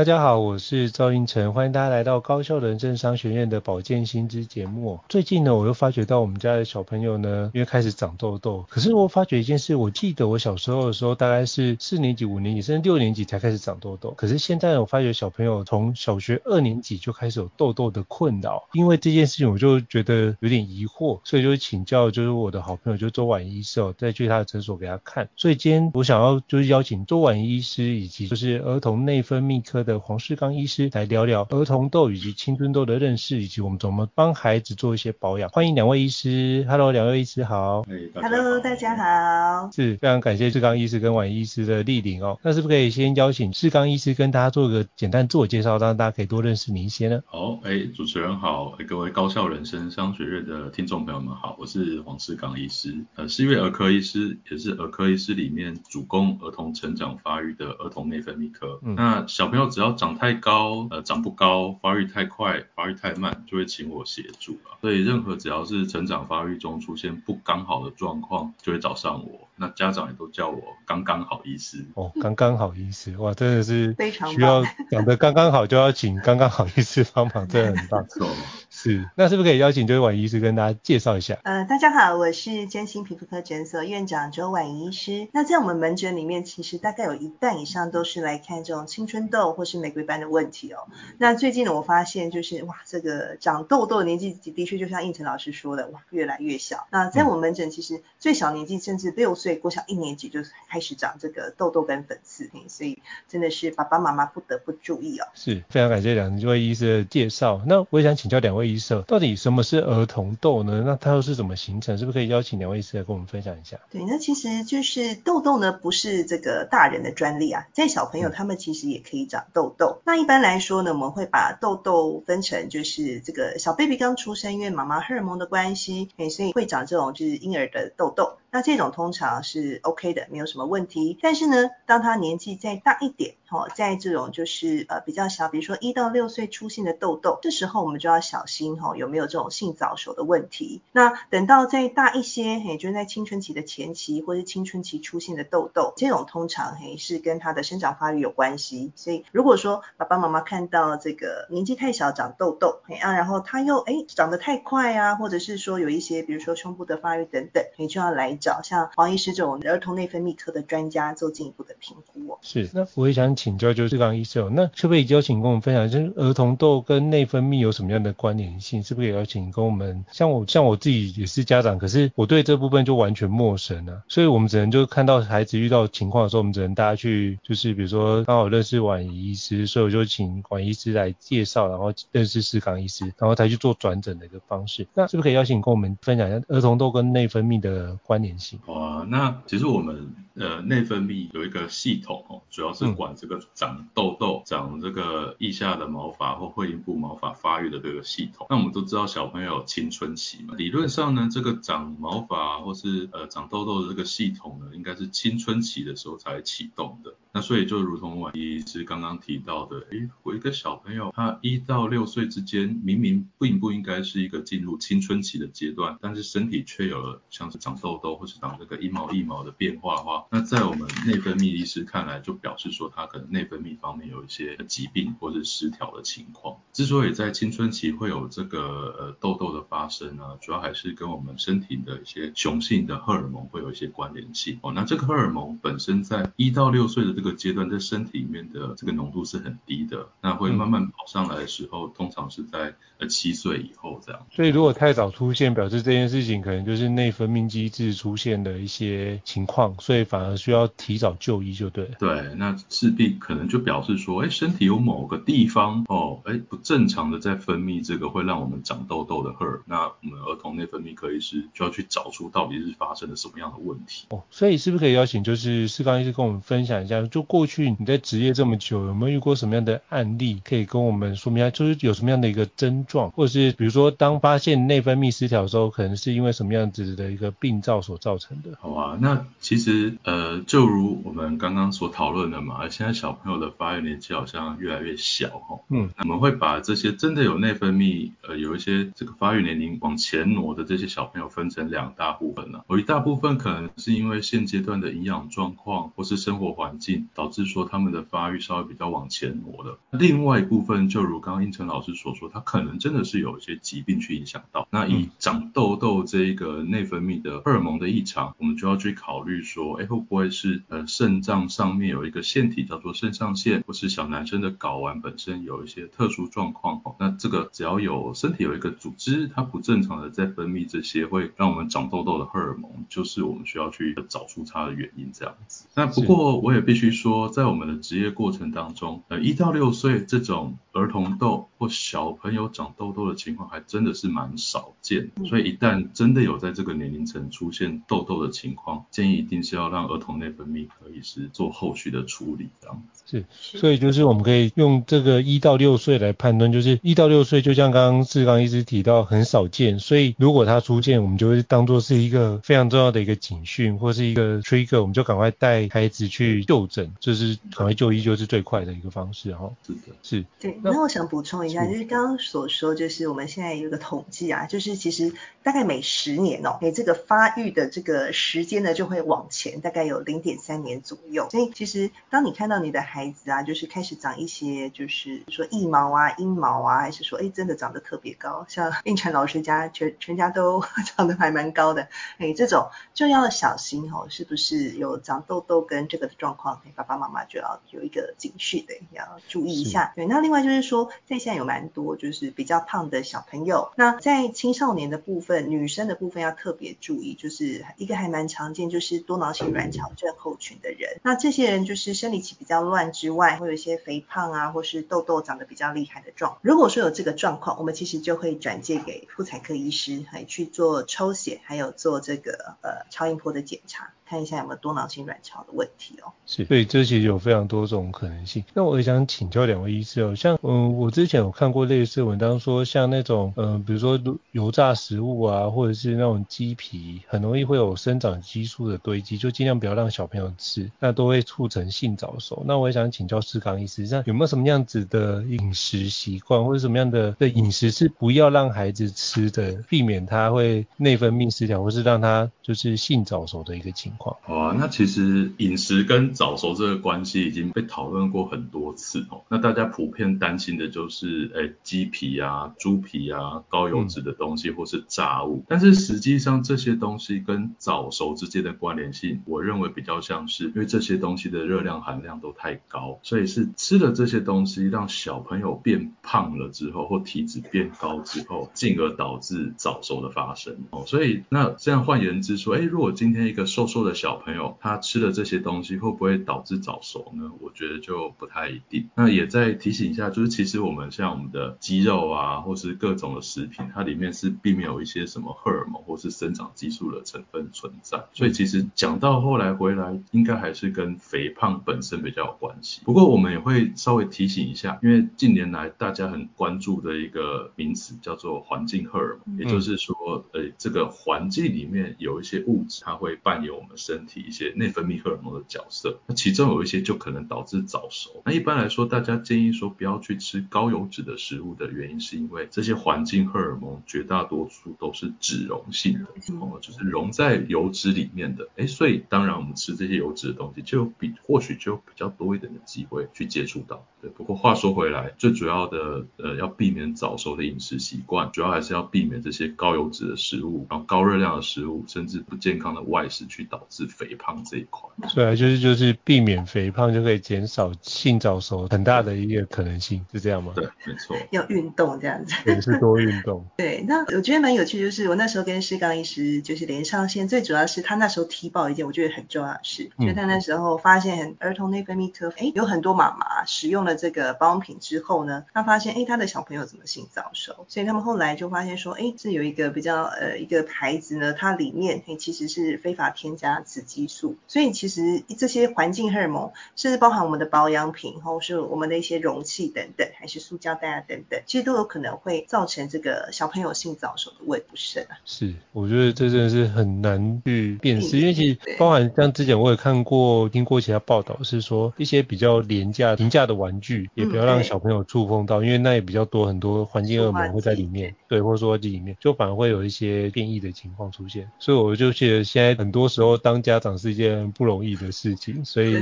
[0.00, 4.98] 大家好，我是赵胤丞，欢迎大家来到高校人政商学院的保健新知节目。
[5.10, 8.64] 最近呢，我又发觉到我们家的小朋友呢，因为开始长痘痘。
[8.70, 14.12] 可是我发觉一件事，我记得我小时候的时候，大概是四年级、五年级甚至六年级才开始长痘痘。
[14.12, 18.66] 可是现在我发觉小朋友从小学二年级就开始有痘痘的困扰。
[18.72, 25.28] 因为这件事情，我就觉得有点疑惑，所以就请教就是我的好朋友，就周婉医师哦，再去他的诊所给他看。
[25.36, 29.89] 所以今天我想要就是邀请周婉医师以及就是儿童内分泌科的。
[29.90, 35.50] 的黄世刚医师来聊聊儿童痘以及青春痘的认识，以及我们怎么帮孩子做一些保养。
[35.50, 37.82] 欢迎两位医师，Hello，两位医师好。
[38.14, 39.70] Hello，大家好。
[39.72, 42.38] 是非常感谢世刚医师跟婉医师的莅临哦。
[42.42, 47.20] 那是不是可以先邀请世刚医师跟大家做个简单自我介绍，让大家可以多认识你一些呢？
[47.26, 58.78] 好，哎，主持人好，各位高校人生商学院的听众朋友们好，我是黄世刚医师，呃，是一位儿科医师，也是儿科医师里面主攻儿童成长发育的儿童内分泌科。
[58.82, 64.76] 嗯，那小朋友只只要长太高，呃，长不高，发育太快，发育太慢，就会请我协助了。
[64.82, 69.48] 所以任何只要是成长发育中出现不刚好的状况，就会找上我。
[69.56, 71.86] 那家长也都叫我刚刚好医师。
[71.94, 78.06] 哦，刚刚好医师，哇，真的是非常需要长得刚刚好，就要请刚刚好医师帮忙，真的很棒。
[78.80, 79.10] 错，是。
[79.14, 81.38] 那是不是可以邀请周婉医师跟大家介绍一下？
[81.44, 85.28] 呃，大家好，我是真心皮肤科诊所院长周婉医师。
[85.32, 90.88] 那在我们门诊里面，其实大概有一半以上都是来看这种青春痘或是玫瑰斑的问题哦。
[91.18, 96.86] 那最近呢，我发现就是哇，这个长痘痘的年纪的确就像应成老师说的，哇，越来越小。
[96.90, 105.26] 那在我们门诊，其实最小年纪甚至六岁，国小一年级就开始长这个痘痘跟粉刺，所以真的是爸爸妈妈不得不注意哦。
[105.34, 107.60] 是非常感谢两位医师的介绍。
[107.66, 110.82] 那我也想请教两位医社，到底什么是儿童痘呢？
[110.86, 111.98] 那它又是怎么形成？
[111.98, 113.78] 是不是可以邀请两位医师来跟我们分享一下？
[113.90, 119.98] 对，那其实就是痘痘呢，不是这个大人的专利啊，在小朋友他们其实也可以长痘痘。
[119.98, 128.38] 嗯、那一般来说呢，我们会把痘痘分成就是这个小 baby 刚出生，因为妈妈荷尔蒙的关系，哎，所以会长这种就是婴儿的痘痘。
[128.50, 131.16] 那这种通常是 OK 的，没有什么问题。
[131.22, 140.82] 但是呢，当他年纪再大一点，哦，在这种就是呃比较小，比如说一到六岁出现的痘痘，这时候我们就要小心哈、哦，有没有这种性早熟的问题。
[140.90, 148.90] 那等到再大一些，嘿，就是在青春期的前期或是青春期出现的痘痘，这种通常嘿是跟他的生长发育有关系。
[148.96, 158.39] 所以如果说爸爸妈妈看到这个年纪太小长痘痘，嘿啊，然后他又哎长得太快啊，或者是说有一些比如说胸部的发育等等，你就要来。
[158.40, 162.38] 找像黄医师这种儿童内分泌科的专家做进一步的评估。
[162.42, 168.82] 是，那我也想请教，就是刚医师，那可不可以邀请跟我们分享，就是儿童痘跟内分泌有什么样的关联性？
[168.82, 184.86] 是不是也邀请跟我们，像我像我自己也是家长，可是我对这部分就完全陌生了，所以我们只能就看到孩子遇到情况的时候，我们只能大家去，就是比如说刚好认识婉医师，所以我就请婉医师来介绍，然后认识世刚医师，然后才去做转诊的一个方式。
[184.94, 188.29] 那是不是可以邀请跟我们分享一下儿童痘跟内分泌的关联？
[188.64, 198.46] 好啊，那其实我们呃内分泌有一个系统哦，主要是管这个长痘痘、长这个腋下的毛发或会阴部毛发发育的这个系统。
[198.50, 207.14] 那我们都知道小朋友青春期嘛，理论上呢，这个长毛发或是呃长痘痘的这个系统呢，应该是青春期的时候才启动的。
[207.32, 226.58] 那所以就如同婉医师刚刚提到的，诶，我一个小朋友他一到六岁之间，明明并不应该是一个进入青春期的阶段，但是身体却有了像是长痘痘或是长这个一毛一毛的变化的话，那在我们内分泌医师看来，就表示说他可能内分泌方面有一些疾病或是失调的情况。
[226.74, 234.72] 之所以在青春期会有这个呃痘痘的发生呢，主要还是跟我们身体的一些雄性的荷尔蒙会有一些关联性哦。
[234.74, 244.26] 那这个荷尔蒙本身在一到六岁的这个阶段，在身体里面的这个浓度是很低的，那会慢慢跑上来的时候，通常是在呃七岁以后这样。
[244.30, 251.88] 所以如果太早出现，表示这件事情可能就是内分泌机制出现的一些情况，所以反而需要提早就医就对。
[251.98, 264.06] 对，那势必可能就表示说，哎，身体有某个地方哦，哎，不正常的在分泌这个会让我们长痘痘的荷尔，那我们儿童内分泌科医师就要去找出到底是发生了什么样的问题。
[264.10, 278.58] 哦，所以是不是可以邀请就是四刚医师跟我们分享一下，就过去你在职业这么久，有没有遇过什么样的案例，可以跟我们说明一下，就是有什么样的一个症状，或者是比如说当发现内分泌失调的时候，可能是因为什么样子的一个病灶所造成的？
[278.60, 325.66] 好啊，那其实呃，就如我们刚刚所讨论的嘛，现在小朋友的发育年纪好像越来越小哈，嗯，我们会把这些真的有内分泌呃有一些这个发育年龄往前挪的这些小朋友分成两大部分了，有一大部分可能是因为现阶段的营养状况或是生活环境导致说他们的发育稍微比较往前挪的，另外一部分就如刚刚英成老师所说，他可能真的是有一些疾病去影响到，那以长痘痘这一个内分泌的荷尔蒙的异常，我们就要去考虑说，哎，会不会是呃肾脏上面有一个腺体叫做肾上腺，或是小男生的睾丸本身有一些特殊状况哦，那这个只要有身体有一个组织它不正常的在分泌这些会让我们长痘痘的荷尔蒙，就是我们需要去找出它的原因这样子。
[325.74, 343.02] 那不过我也必须说，在我们的职业过程当中，呃一到六岁这种儿童痘或小朋友长痘痘的情况还真的是蛮少见，所以一旦真的有在这个年龄层出现痘痘的情况，建议一定是要让儿童内分泌科医师做后续的处理这样子。
[343.06, 359.50] 是，所以就是我们可以用这个一到六岁来判断，就是一到六岁就像刚刚志刚医师提到很少见，所以如果它出现，我们就会当做是一个非常重要的一个警讯或是一个 trigger，我们就赶快带孩子去就诊，就是赶快就医就是最快的一个方式哈。
[359.66, 360.24] 是的，是。
[360.38, 371.28] 对，那我想补充一下，就是刚刚所说，就是我们现在有一个统计啊，就是其实大概每十年哦，你这个发育的这个时间呢就会往前，大概有零点三年左右。
[371.30, 380.62] 所以其实当你看到你的孩子啊，就是开始长一些，就是说腋毛啊、阴毛啊，还是说哎真的长得特别高，像应晨老师家全全家都
[380.96, 386.60] 长得还蛮高的，哎这种就要小心哦，是不是有长痘痘跟这个的状况？
[386.74, 389.92] 爸爸妈妈就要有一个警讯的，要注意一下。
[389.96, 401.00] 对，那另外就是说，在现在有蛮多就是比较胖的小朋友，那在青少年的部分，女生的部分要特别注意，就是一个还蛮常见，就是多囊性卵巢症候群的人。
[401.02, 406.38] 那这些人就是生理期比较乱之外，会有一些肥胖啊，或是痘痘长得比较厉害的状。
[406.42, 413.92] 如果说有这个状况，我们其实就会转介给妇产科医师，还去做抽血，还有做这个呃超音波的检查。
[414.10, 416.10] 看一下有没有多囊性卵巢的问题哦。
[416.26, 418.44] 是，所以这其实有非常多种可能性。
[418.54, 424.00] 那我也想请教两位医师哦，像嗯，我之前有看过类似文章说，像那种嗯，比如说
[424.32, 432.42] 油炸食物啊，或者是那种鸡皮，很容易会有生长激素的堆积，就尽量不要让小朋友吃，那都会促成性早熟。
[432.46, 444.16] 那我也想请教士刚医师，像有没有什么样子的饮食习惯，或者什么样的的饮食是不要让孩子吃的，避免他会内分泌失调，或是让他就是性早熟的一个情况。
[444.22, 449.22] 好啊，那其实饮食跟早熟这个关系已经被讨论过很多次哦。
[449.28, 455.44] 那大家普遍担心的就是，哎，鸡皮啊、猪皮啊、高油脂的东西或是炸物。
[455.48, 470.82] 但是实际上这些东西跟早熟之间的关联性，我认为比较像是，因为这些东西的热量含量都太高，所以是吃了这些东西让小朋友变胖了之后，或体脂变高之后，进而导致早熟的发生哦。
[470.88, 477.30] 所以那这样换言之说，哎，如果今天一个瘦瘦的小朋友他吃了这些东西会不会导致早熟呢？
[477.40, 478.88] 我觉得就不太一定。
[478.96, 488.04] 那也再提醒一下，就是其实我们像我们的鸡肉啊，或是各种的食品，它里面是并没有一些什么荷尔蒙或是生长激素的成成分存在。
[488.12, 492.80] 所以其实讲到后来回来，应该还是跟肥胖本身比较有关系。
[492.84, 508.22] 不过我们也会稍微提醒一下，因为近年来大家很关注的一个名词叫做环境荷尔蒙，也就是说，呃，这个环境里面有一些物质，它会扮演我们身体一些内分泌荷尔蒙的角色，那其其中有一些就可能导致早熟。
[508.24, 516.06] 那一般来说，大家建议说不要去吃高油脂的食物的原因，是因为这些环境荷尔蒙绝大多数都是脂溶性的，
[516.40, 518.48] 哦，就是溶在油脂里面的。
[518.56, 523.84] 哎，所以当然我们吃这些油脂的东西，就比或许就比较多一点的机会去接触到。
[524.00, 534.88] 对，不过话说回来，最主要的呃要避免早熟的饮食习惯，主要还是要避免这些高油脂的食物，然后高热量的食物，甚至不健康的外食，去导致肥胖这一块。
[535.14, 540.52] 对啊，就是就是避免肥胖，就可以减少性早熟很大的一个可能性，是这样吗？
[540.56, 541.16] 对，没错。
[541.30, 542.34] 要运动这样子。
[542.46, 543.46] 也是多运动。
[543.58, 575.18] 对，那我觉得蛮有趣，就是我那时候跟施刚医师就是连上线，最主要是他那时候提报一件我觉得很重要的事，嗯、就他那时候发现儿童内分泌特，哎，有很多妈妈使用了这个保养品之后呢，他发现哎他的小朋友怎么性早熟，所以他们后来就发现说，哎，这有一个比较呃一个牌子呢，它里面哎其实是非法添加雌激素，所以其实这些环境荷尔蒙，甚至包含我们的保养品，或是我们的一些容器等等，还是塑胶袋啊等等，其实都有可能会造成这个小朋友性早熟的胃不顺啊。
[575.24, 591.48] 是，我觉得这真的是很难去辨识，因为其实包含像之前我也看过、听过其他报道，是说一些比较廉价、平价的玩具，也不要让小朋友触碰到，因为那也比较多很多环境恶魔会在里面，对，或者说这里面就反而会有一些变异的情况出现。
[591.58, 595.92] 所以我就觉得现在很多时候当家长是一件不容易的事情，所以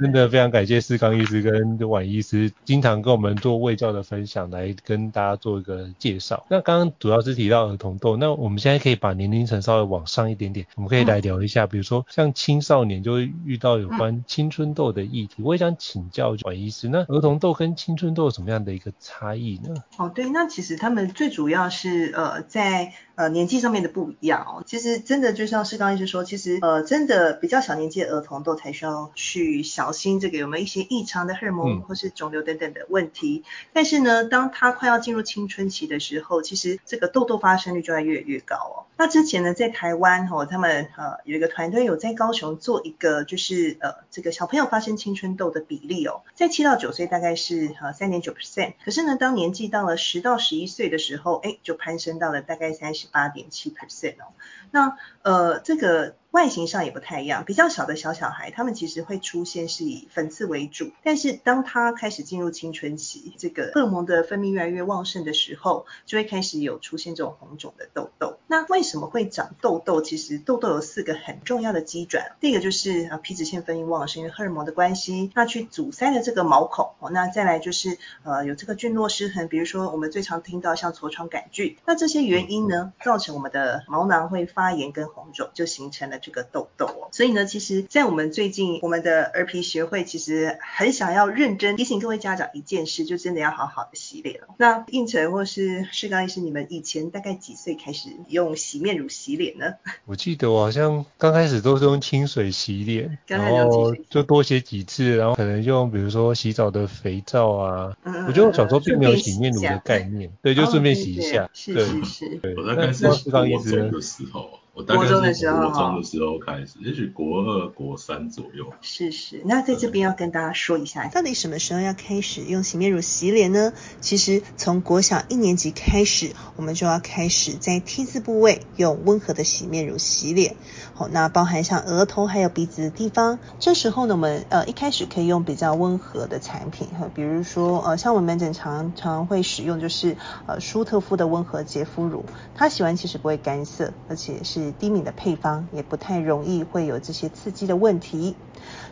[0.00, 6.44] 真的非常感谢思刚医师跟婉医师经常跟我们做卫教的分享，来跟大家做一个介绍。
[6.48, 15.44] 那刚刚主要是提到儿童痘，那我们现在可以把年龄层稍微往上一点点，我们可以来聊一下，比如说像青少年就会遇到有关青春痘的议题。
[15.44, 19.72] 我也想请教管医师，那儿童痘跟青春痘有什么样的一个差异呢？
[19.98, 22.92] 哦，对，那其实他们最主要是呃在。
[23.16, 33.42] 呃，年纪上面的不一样哦，其实真的就像是刚医师说，其实呃，真的比较小年纪的儿童痘才需要去小心这个有没有一些异常的荷尔蒙或是肿瘤等等的问题。
[33.44, 38.88] 嗯、但是呢，当他快要进入青春期的时候，其实这个痘痘发生率就会越来越高哦。
[38.96, 40.09] 那之前呢，在台湾
[40.48, 53.10] 他们呃有一个团队有在高雄做一个，就是呃这个小朋友发生青春痘的比例哦，在七到九岁大概是呃三点九 percent，可是呢，当年纪到了十到十一岁的时候，哎，就攀升到了大概三十。
[53.12, 54.30] 八点七 percent 哦，
[54.70, 56.14] 那呃这个。
[56.30, 68.38] 外形上也不太一样，比较小的小小孩，他们其实会出现是以粉刺为主，但是当他开始进入青春期，这个荷尔蒙的分泌越来越旺盛的时候，就会开始有出现这种红肿的痘痘。
[68.46, 70.02] 那为什么会长痘痘？
[70.02, 76.92] 其实痘痘有四个很重要的机转，第一个就是啊皮脂腺分泌旺盛，因为荷尔蒙的关系，那去阻塞了这个毛孔。
[77.00, 86.19] 哦，那再来就是呃有这个菌落失衡，比如说我们最常听到像痤疮杆菌，那这些原因呢，造成我们的毛囊会发炎跟红肿，就形成了。
[86.20, 94.54] 这个痘痘哦，所以呢，其实，在我们最近，我们的儿皮学会其实很想要认真提醒各位家长一件事，就真的要好好的洗脸哦。
[94.58, 99.74] 那胤丞或是世刚医师，你们以前大概几岁开始用洗面乳洗脸呢？
[100.04, 107.96] 我记得我好像刚开始都是用清水洗脸，然后就多洗几次，然后可能用比如说洗澡的肥皂啊。
[108.04, 111.48] 嗯，我觉得我小时候并没有洗面乳的概念，对，就顺便洗一下。
[111.52, 112.28] 是是是。
[112.36, 114.50] 对，我在开始诗刚医师的时候。
[114.72, 118.72] 我大概是国中的时候，国中的时候开始，也许国二、国三左右。
[118.80, 123.72] 是是，那在这边要跟大家说一下，到底什么时候要开始用洗面乳洗脸呢？
[124.00, 130.54] 其实从国小一年级开始，我们就要开始在 T 字部位用温和的洗面乳洗脸。
[130.94, 142.24] 好，那包含像额头还有鼻子的地方，这时候呢，我们呃一开始可以用比较温和的产品哈，比如说呃像我们门诊常常会使用就是呃舒特夫的温和洁肤乳，
[142.54, 144.59] 它洗完其实不会干涩，而且是。
[144.78, 148.36] 低敏的配方也不太容易会有这些刺激的问题。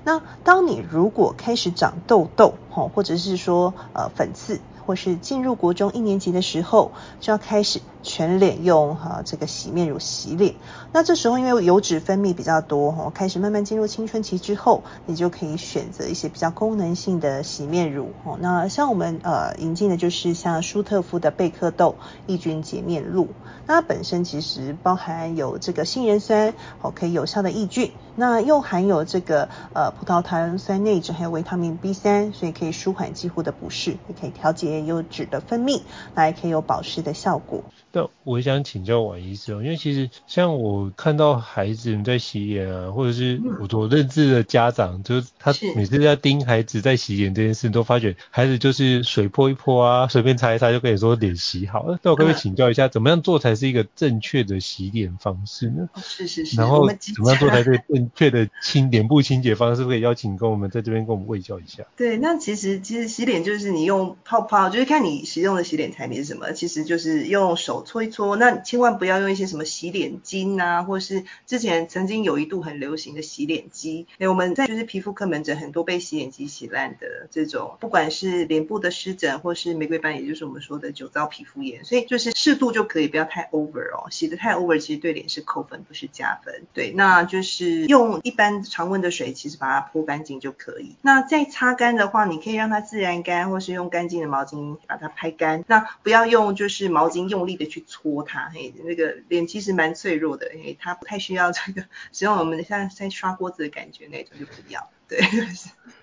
[0.04, 4.60] 那当你如果开始长痘痘，吼，或者是说呃粉刺。
[4.88, 10.54] 或是进入国中一年级的时候，就要开始全脸用哈、这个洗面乳洗脸。
[10.92, 18.12] 那这时候因为油脂分泌比较多哈，开始慢慢进入青春期之后，你就可以选择一些比较功能性的洗面乳。
[18.40, 23.28] 那像我们呃引进的就是像舒特肤的贝克豆抑菌洁面露，
[23.66, 34.68] 那它本身其实包含有这个杏仁酸，哦可以有效的抑菌，那又含有这个呃葡萄糖酸内酯还有维他命 B 三，所以可以舒缓肌肤的不适，也可以调节。
[34.78, 35.82] 油脂的分泌，
[36.14, 37.64] 那也可以有保湿的效果。
[37.90, 51.98] 那我想请教婉医师哦，因为其实像我看到孩子们在洗脸啊，或者是我所认知的家长，就是他每次在盯孩子在洗脸这件事，都发觉孩子就是水泼一泼啊，随便擦一擦就可以说脸洗好了。
[52.02, 55.88] 那我可不可以请教一下，怎么样做才是一个正确的洗脸方式呢？
[55.96, 56.58] 是是是。
[56.58, 59.86] 然后怎么样做才是正确的清脸部清洁方式？
[59.86, 61.84] 可以邀请跟我们在这边跟我们卫教一下。
[61.96, 67.77] 对，那其实其实洗脸就是你用泡泡，就是看你使用的洗脸产品是什么，其实就是用手。
[67.82, 74.06] 搓一搓，那千万不要用一些什么洗脸巾啊，或是之前曾经有一度很流行的洗脸机。
[74.18, 84.10] 哎，我们在就是皮肤科门诊很多被洗脸机洗烂的这种，不管是脸部的湿疹，或是玫瑰斑，也就是我们说的酒糟皮肤炎，所以就是适度就可以，不要太 over 哦。
[84.10, 86.64] 洗得太 over，其实对脸是扣分，不是加分。
[86.74, 90.96] 对，那就是用一般常温的水，其实把它泼干净就可以。
[91.02, 95.64] 那再擦干的话，你可以让它自然干，或是用干净的毛巾把它拍干。
[95.68, 97.67] 那不要用就是毛巾用力的。
[97.68, 105.18] 去搓它，嘿，那个脸其实蛮脆弱的，嘿，它不太需要这个使用我们像在刷锅子的感觉那种就不要，对。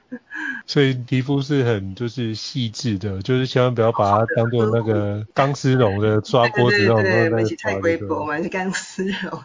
[0.67, 9.43] 所以皮肤是很就是细致的，就是千万不要把它当做那个钢丝绒的刷锅子那种，对对对，太贵薄嘛，是钢丝绒。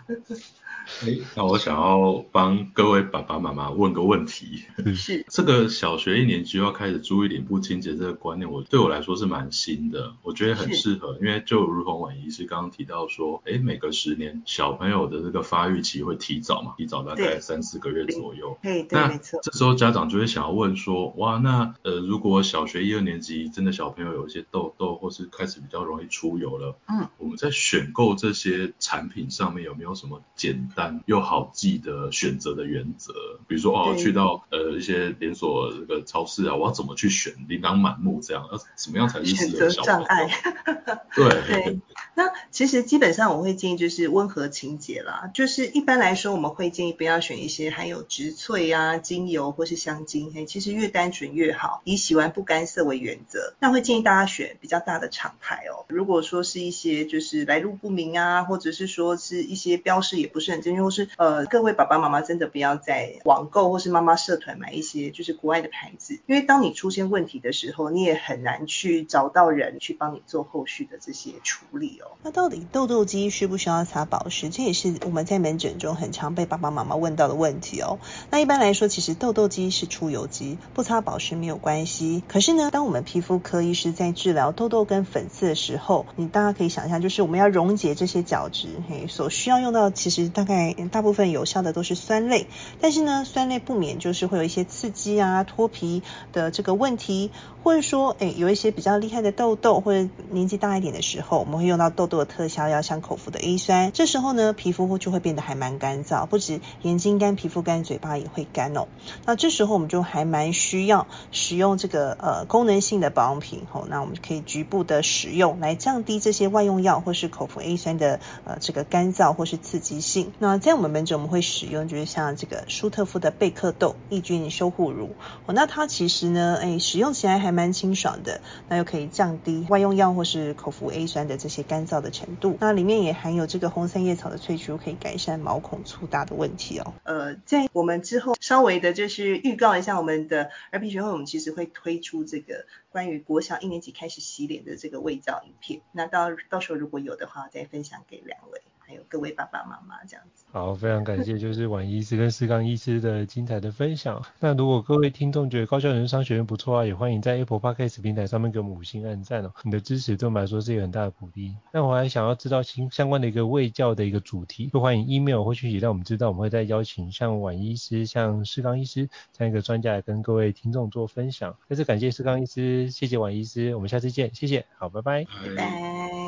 [1.02, 5.24] 哎，那我想要帮各位爸爸妈妈问个问题，是。
[5.28, 33.12] 这个小学一年级要开始注意脸部清洁这个观念，我对我来说是蛮新的，我觉得很适合，因为就如同婉仪是刚刚提到说，哎，每隔十年小朋友的这个发育期会提早嘛，提早大概三四个月左右，对，那没错，这时候家长就会想要问说，哇，那呃如果小学一二年级真的小朋友有一些痘痘，或是开始比较容易出油了，嗯，我们在选购这些产品上面有没有什么简单又好记的选择的原则，
[33.48, 37.32] 比如说哦，去到呃一些连锁这个超市啊，我要怎么去选？
[37.48, 39.98] 琳琅满目这样，要怎么样才是适合小朋友？
[39.98, 40.30] 选择障碍。
[41.16, 41.28] 对。
[41.46, 41.80] 对。
[42.14, 53.54] 那其实基本上我会建议就是温和清洁啦，就是一般来说我们会建议不要选一些含有植萃啊、精油或是香精，嘿，其实越单纯越好，以洗完不干涩为原则。
[53.60, 55.86] 那会建议大家选比较大的厂牌哦。
[55.88, 60.82] 如果说是一些就是来路不明啊，或者是说是一些标识也不是很正确。
[60.82, 74.48] 或是呃，各位爸爸妈妈真的不要在网购或是妈妈社团买一些就是国外的牌子，因为当你出现问题的时候，你也很难去找到人去帮你做后续的这些处理那到底痘痘肌需不需要擦保湿？
[74.48, 77.98] 这也是我们在门诊中很常被爸爸妈妈问到的问题哦。
[78.30, 82.22] 那一般来说，其实痘痘肌是出油肌，不擦保湿没有关系。
[82.28, 90.74] 可是呢，当我们皮肤科医师在治疗痘痘跟粉刺的时候，你大家可以想象，就是我们要溶解这些角质，嘿，所需要用到其实大概。
[90.90, 92.46] 大部分有效的都是酸类，
[92.80, 96.02] 但是呢，酸类不免就是会有一些刺激啊、脱皮
[96.32, 97.30] 的这个问题，
[97.62, 103.92] 或者说，诶，有一些比较厉害的痘痘，或者年纪大一点的时候，我们会用到痘痘的特效药，像口服的 A 酸。
[103.92, 108.88] 这时候呢，皮肤就会变得还蛮干燥，不止眼睛干、皮肤干，嘴巴也会干哦。
[109.26, 113.84] 那这时候我们就还蛮需要使用这个呃功能性的保养品哦。
[113.88, 120.32] 那我们可以局部的使用来降低这些外用药或是口服 A 酸的呃这个干燥或是刺激性。
[120.38, 125.10] 那在我们门诊我们会使用，就是像这个舒特夫的贝克豆抑菌修护乳，
[125.46, 132.58] 哦，那它其实呢，哎，使用起来还蛮清爽的，那又可以降低外用药或是口服 A 酸的这些干干燥的程度。
[132.60, 136.92] 那里面也含有这个红三叶草的萃取物，可以改善毛孔粗大的问题哦。
[137.04, 145.80] 呃，在我们之后稍微的就是预告一下我们的儿皮学会，我们其实会推出这个关于国小一年级开始洗脸的这个微照影片。
[145.92, 148.60] 那到到时候如果有的话，再分享给两位。
[148.90, 154.20] 还有各位爸爸妈妈这样子，好，非常感谢就是婉医师跟思刚医师的精彩的分享。
[154.40, 161.54] 那如果各位听众觉得高效人生商学院不错啊，也欢迎在 Apple Podcast 平台上面给我们五星按赞哦，你的支持对我们来说是一个很大的鼓励。
[161.72, 171.56] 那我还想要知道新相关的一个卫教的一个主题，就欢迎 email 或讯息让我们知道，我们会再邀请像婉医师、像思刚医师这样一个专家来跟各位听众做分享。
[171.68, 176.19] 再次感谢思刚医师，谢谢婉医师，我们下次见，谢谢，好，拜拜，拜拜。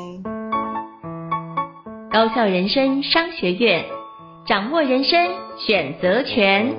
[2.13, 3.85] 高校人生商学院，
[4.45, 6.75] 掌握人生选择权。